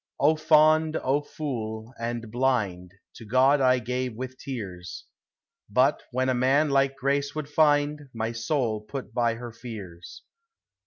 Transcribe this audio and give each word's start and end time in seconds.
O 0.19 0.35
fond, 0.35 0.95
O 1.03 1.21
fool, 1.21 1.93
and 1.99 2.31
blind, 2.31 2.95
To 3.17 3.23
God 3.23 3.61
I 3.61 3.77
gave 3.77 4.15
with 4.15 4.39
tears; 4.39 5.05
But, 5.69 6.01
when 6.09 6.27
a 6.27 6.33
man 6.33 6.71
like 6.71 6.95
grace 6.95 7.35
would 7.35 7.47
find, 7.47 8.09
My 8.11 8.31
soul 8.31 8.81
put 8.81 9.13
by 9.13 9.35
her 9.35 9.51
fears. 9.51 10.23